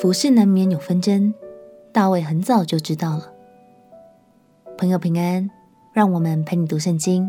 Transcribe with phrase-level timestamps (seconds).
[0.00, 1.34] 服侍难免有纷争，
[1.90, 3.32] 大卫很早就知道了。
[4.76, 5.50] 朋友平安，
[5.92, 7.28] 让我们陪你读圣经，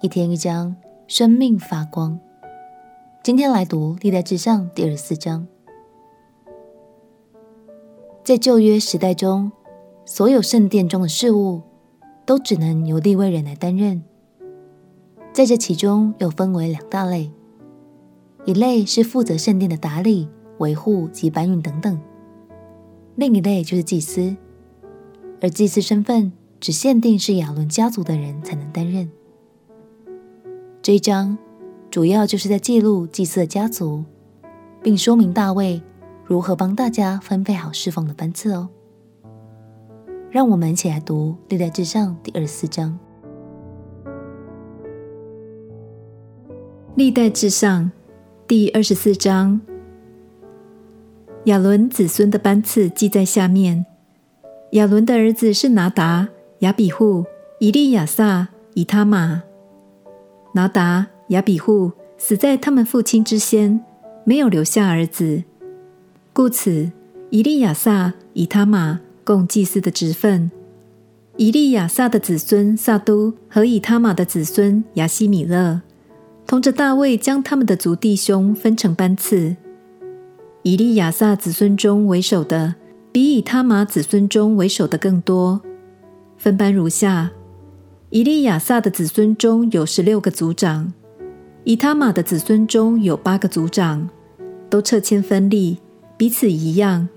[0.00, 0.74] 一天一章，
[1.06, 2.18] 生命发光。
[3.22, 5.46] 今天来读历代志上第二十四章。
[8.24, 9.52] 在旧约时代中，
[10.06, 11.60] 所有圣殿中的事务
[12.24, 14.02] 都只能由利未人来担任。
[15.34, 17.30] 在这其中又分为两大类，
[18.46, 21.98] 一类是负责圣殿的打理、维护及搬运等等；
[23.14, 24.36] 另一类就是祭司，
[25.40, 29.10] 而祭司身份只限定是亚伦家族的人才能担任。
[30.82, 31.36] 这一章
[31.90, 34.04] 主要就是在记录祭司的家族，
[34.82, 35.82] 并说明大卫
[36.24, 38.68] 如何帮大家分配好侍奉的班次哦。
[40.30, 42.98] 让我们一起来读《历代志上》第二十四章。
[46.94, 47.90] 历代志上
[48.46, 49.60] 第二十四章，
[51.46, 53.86] 亚伦子孙的班次记在下面。
[54.72, 57.24] 亚伦的儿子是拿达、亚比户、
[57.60, 59.44] 以利亚撒、以他玛。
[60.54, 63.80] 拿达、亚比户死在他们父亲之先，
[64.24, 65.44] 没有留下儿子，
[66.32, 66.90] 故此
[67.30, 70.50] 以利亚撒、以他玛共祭司的职分。
[71.36, 75.82] 以利亚撒的子孙撒都和以他玛的子孙亚希米勒。
[76.44, 79.54] 同着大卫将他们的族弟兄分成班次，
[80.66, 82.74] 以利亚撒子孙中为首的，
[83.12, 85.62] 比以他玛子孙中为首的更多。
[86.36, 87.30] 分班如下：
[88.10, 90.92] 以利亚撒的子孙中有十六个族长，
[91.62, 94.08] 以他玛的子孙中有八个族长，
[94.68, 95.78] 都撤迁分立，
[96.16, 97.08] 彼此一样。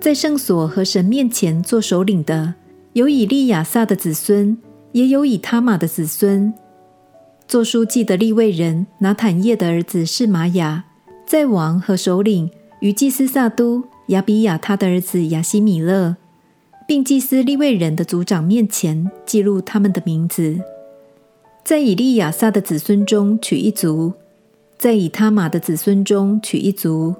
[0.00, 2.54] 在圣所和神面前做首领的，
[2.94, 4.58] 有以利亚撒的子孙，
[4.90, 6.52] 也有以他玛的子孙。
[7.46, 10.86] 做书记的立位人拿坦业的儿子是玛雅，
[11.24, 16.16] 在王和首领与祭司撒督、亚比亚他的儿子亚西米勒，
[16.86, 20.58] 并祭司利未人的族长面前记录他们的名字。
[21.62, 24.14] 在以利亚撒的子孙中取一族，
[24.78, 27.14] 在以他玛的子孙中取一族。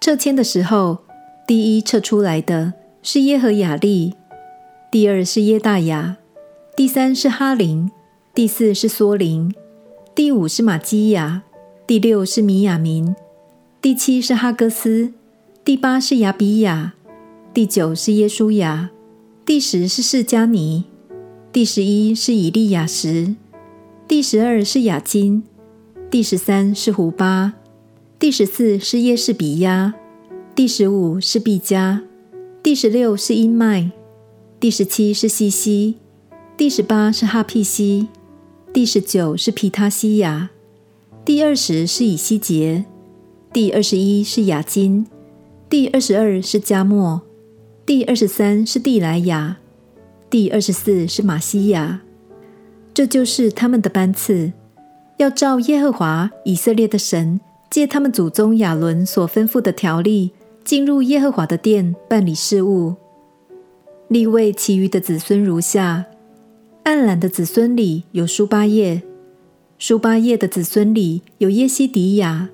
[0.00, 0.98] 撤迁的时候，
[1.46, 4.14] 第一撤出来的是耶和雅利，
[4.90, 6.16] 第二是耶大雅，
[6.76, 7.90] 第三是哈林。
[8.32, 9.52] 第四是梭林，
[10.14, 11.42] 第五是玛基亚，
[11.84, 13.14] 第六是米亚明，
[13.82, 15.14] 第七是哈哥斯，
[15.64, 16.92] 第八是亚比亚，
[17.54, 18.90] 第九是耶书亚，
[19.46, 20.84] 第十是示迦尼，
[21.50, 23.34] 第十一是以利亚什，
[24.06, 25.44] 第十二是雅斤，
[26.10, 27.54] 第十三是胡巴，
[28.18, 29.94] 第十四是耶士比亚，
[30.54, 32.02] 第十五是毕加，
[32.62, 33.90] 第十六是音麦，
[34.60, 35.94] 第十七是西西，
[36.54, 38.08] 第十八是哈辟西。
[38.74, 40.50] 第十九是皮他西亚，
[41.24, 42.84] 第二十是以西结，
[43.52, 45.04] 第二十一是雅金，
[45.68, 47.20] 第二十二是迦莫，
[47.84, 49.56] 第二十三是地来亚，
[50.30, 52.00] 第二十四是玛西亚。
[52.94, 54.52] 这就是他们的班次，
[55.16, 60.30] 要照耶和华以色列的神借他们祖宗亚伦所吩咐的条例，
[60.62, 62.94] 进入耶和华的殿办理事务。
[64.06, 66.06] 立位其余的子孙如下。
[66.84, 69.02] 暗兰的子孙里有舒巴叶，
[69.76, 72.48] 舒巴叶的子孙里有耶西迪亚，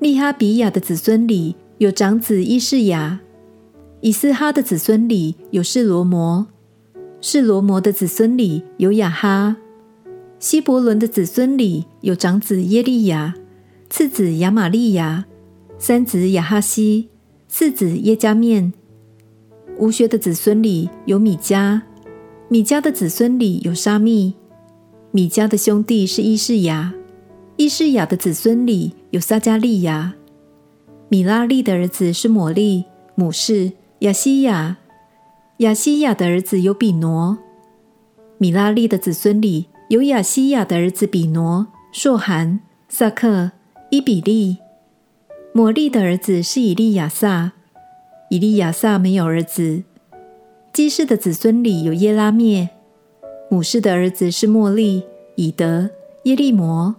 [0.00, 3.20] 利哈比亚的子孙里有长子伊士雅，
[4.00, 6.46] 以斯哈的子孙里有示罗摩，
[7.20, 9.58] 示罗摩的子孙里有雅哈，
[10.38, 13.34] 希伯伦的子孙里有长子耶利亚，
[13.90, 15.26] 次子亚玛利亚，
[15.78, 17.10] 三子亚哈西，
[17.46, 18.72] 四子耶加面，
[19.80, 21.82] 乌薛的子孙里有米迦。
[22.48, 24.34] 米迦的子孙里有沙密，
[25.10, 26.94] 米迦的兄弟是伊士雅，
[27.56, 30.14] 伊士雅的子孙里有撒迦利亚，
[31.08, 32.84] 米拉利的儿子是摩利、
[33.16, 34.78] 母示、亚西亚，
[35.58, 37.36] 亚西亚的儿子有比挪，
[38.38, 43.50] 米拉利的子孙里有亚西亚的儿子比挪、朔含、撒克、
[43.90, 44.58] 伊比利，
[45.52, 47.50] 摩利的儿子是以利亚撒，
[48.28, 49.82] 以利亚撒没有儿子。
[50.72, 52.68] 基士的子孙里有耶拉灭，
[53.50, 55.02] 母氏的儿子是末利、
[55.34, 55.90] 以德、
[56.22, 56.94] 耶利摩。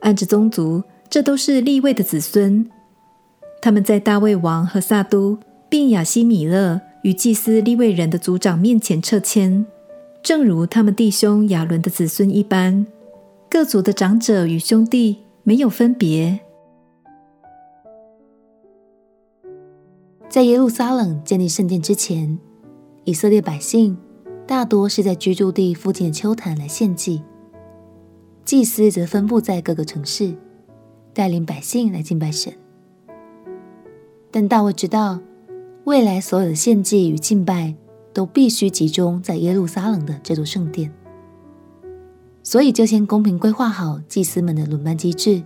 [0.00, 2.66] 按着宗族，这都是利位的子孙。
[3.60, 5.38] 他们在大卫王和撒都，
[5.68, 9.66] 并亚希米勒与祭司立位人的族长面前撤迁，
[10.22, 12.86] 正如他们弟兄亚伦的子孙一般。
[13.50, 16.40] 各族的长者与兄弟没有分别。
[20.30, 22.38] 在耶路撒冷建立圣殿之前，
[23.04, 23.98] 以色列百姓
[24.46, 27.22] 大多是在居住地附近的丘坛来献祭，
[28.46, 30.34] 祭司则分布在各个城市，
[31.12, 32.52] 带领百姓来敬拜神。
[34.30, 35.20] 但大卫知道，
[35.84, 37.74] 未来所有的献祭与敬拜
[38.12, 40.92] 都必须集中在耶路撒冷的这座圣殿，
[42.42, 45.42] 所以就先公平规划好祭司们的轮班机制，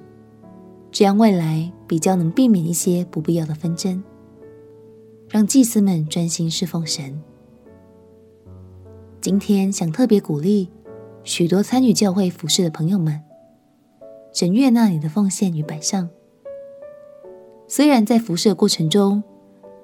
[0.93, 4.03] 这样未来比较能避免一些不必要的纷争，
[5.29, 7.21] 让祭司们专心侍奉神。
[9.21, 10.69] 今天想特别鼓励
[11.25, 13.21] 许多参与教会服事的朋友们，
[14.37, 16.11] 神悦纳你的奉献与摆上。
[17.67, 19.23] 虽然在服事的过程中，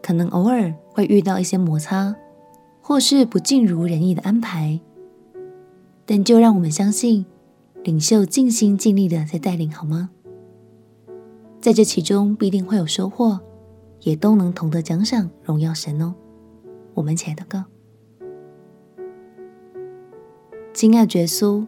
[0.02, 2.14] 可能偶尔会遇到一些摩擦，
[2.82, 4.78] 或是不尽如人意的安排，
[6.04, 7.24] 但就让我们相信，
[7.82, 10.10] 领袖尽心尽力的在带领，好吗？
[11.58, 13.40] 在这其中必定会有收获，
[14.00, 16.14] 也都能同得奖赏，荣耀神哦。
[16.92, 17.64] 我们一起来祷告。
[20.74, 21.66] 亲爱的耶稣，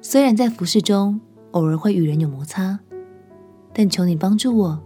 [0.00, 1.20] 虽然在服事中
[1.56, 2.78] 偶尔会与人有摩擦，
[3.72, 4.78] 但求你帮助我。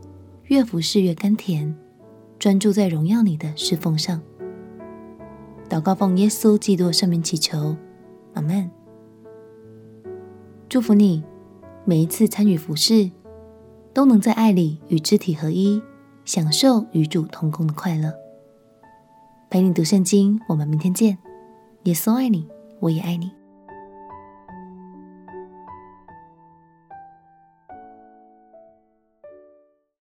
[0.45, 1.77] 越服侍越甘甜，
[2.39, 4.21] 专注在荣耀你的侍奉上。
[5.69, 7.75] 祷告奉耶稣基督的圣名祈求，
[8.35, 8.71] 阿门。
[10.69, 11.25] 祝福你，
[11.85, 13.11] 每一次参与服事，
[13.93, 15.83] 都能在爱里与肢体合一，
[16.25, 18.13] 享受与主同工的快乐。
[19.51, 21.19] 陪你读圣经，我们明天见。
[21.85, 23.40] 耶稣爱你，我也爱你。